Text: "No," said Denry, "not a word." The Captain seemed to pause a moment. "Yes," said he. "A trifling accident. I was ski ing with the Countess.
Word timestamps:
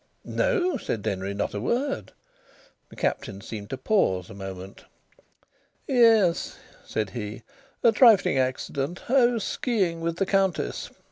"No," 0.25 0.77
said 0.77 1.03
Denry, 1.03 1.35
"not 1.35 1.53
a 1.53 1.61
word." 1.61 2.11
The 2.89 2.95
Captain 2.95 3.39
seemed 3.39 3.69
to 3.69 3.77
pause 3.77 4.31
a 4.31 4.33
moment. 4.33 4.85
"Yes," 5.85 6.57
said 6.83 7.11
he. 7.11 7.43
"A 7.83 7.91
trifling 7.91 8.39
accident. 8.39 9.11
I 9.11 9.25
was 9.27 9.43
ski 9.43 9.85
ing 9.91 10.01
with 10.01 10.15
the 10.15 10.25
Countess. 10.25 10.89